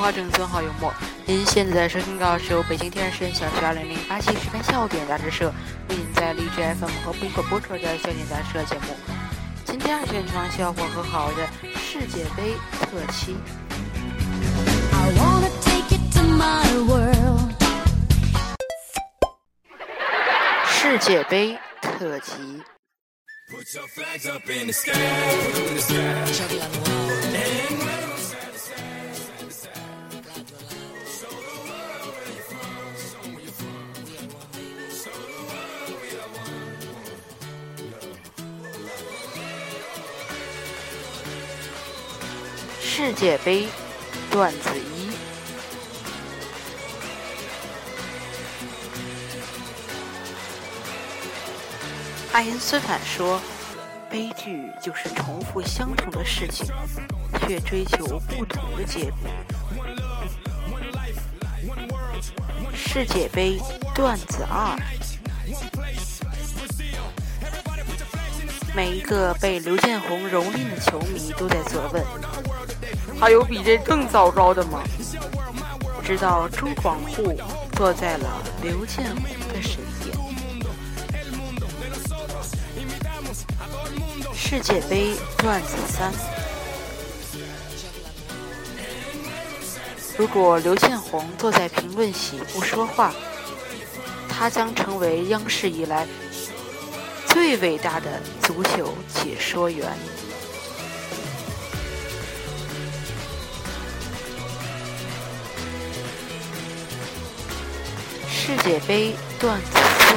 [0.00, 0.90] 话正尊好幽默。
[1.26, 5.52] 您现在收听到是由北京天视小学二零零八期十分笑点杂志社
[5.90, 8.96] 为您在荔枝 FM 和苹果播出的笑点杂志社节目。
[9.66, 11.46] 今天是全场笑话和好的
[11.76, 13.36] 世界杯特辑。
[20.66, 22.62] 世界杯特辑。
[43.02, 43.66] 世界杯
[44.30, 45.10] 段子一：
[52.30, 53.40] 爱因斯坦说，
[54.10, 56.66] 悲剧就是重复相同的事情，
[57.40, 59.30] 却追求不同的结果。
[62.74, 63.58] 世界杯
[63.94, 64.76] 段子二：
[68.76, 72.04] 每一个被刘建宏蹂躏的球迷都在责问。
[73.20, 74.82] 还有比这更糟糕的吗？
[76.02, 77.36] 直到朱广沪
[77.76, 80.16] 坐在了刘建宏的身边。
[84.34, 86.10] 世界杯段子三：
[90.16, 93.14] 如果刘建宏坐在评论席不说话，
[94.28, 96.08] 他将成为央视以来
[97.28, 99.86] 最伟大的足球解说员。
[108.50, 110.14] 世界杯段子四：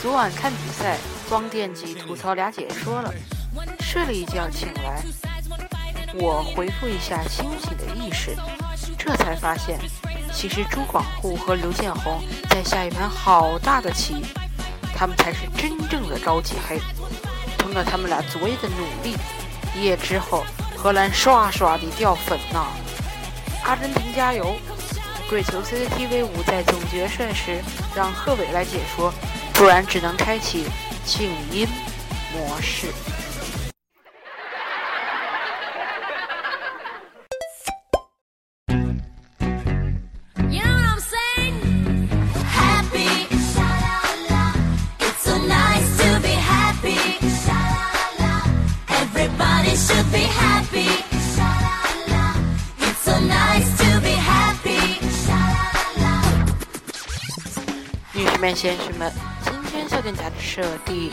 [0.00, 0.96] 昨晚看比赛，
[1.28, 3.12] 光惦记吐槽俩解说了，
[3.80, 5.02] 睡了一觉醒来，
[6.14, 8.34] 我回复一下清醒的意识，
[8.96, 9.78] 这才发现，
[10.32, 14.24] 其实朱广沪和刘建宏在下一盘好大的棋，
[14.96, 16.80] 他们才是真正的高级黑。
[17.58, 19.18] 通过他们俩昨夜的努力，
[19.76, 20.46] 一夜之后，
[20.78, 22.68] 荷兰刷刷的掉粉呐！
[23.64, 24.56] 阿根廷加油！
[25.28, 27.62] 跪求 CCTV 五在总决赛时
[27.94, 29.12] 让贺炜来解说，
[29.54, 30.66] 不然只能开启
[31.06, 31.66] 静音
[32.34, 32.88] 模式。
[58.14, 59.10] 女士们先生们，
[59.42, 61.10] 今天笑点杂志社第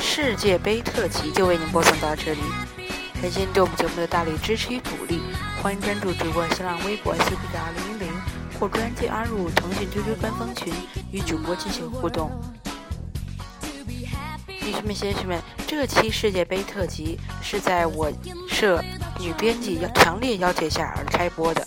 [0.00, 2.40] 世界杯特辑就为您播送到这里。
[3.20, 5.20] 感谢对我们节目的大力支持与鼓励，
[5.60, 8.20] 欢迎关注主播新浪微博 CP 的二零零零
[8.60, 10.72] 或专辑阿入腾讯 QQ 官方群
[11.10, 12.30] 与主播进行互动。
[14.46, 18.08] 女士们、先生们，这期世界杯特辑是在我
[18.48, 18.80] 社
[19.18, 21.66] 女编辑要强烈要求下而开播的。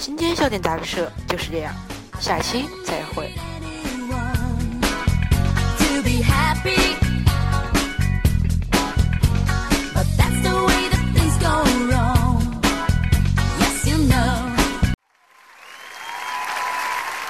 [0.00, 1.74] 今天笑点杂志社就是这样，
[2.18, 3.30] 下期再会。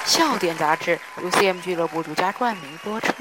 [0.05, 3.13] 笑点杂志由 CM 俱乐部独家冠名播出。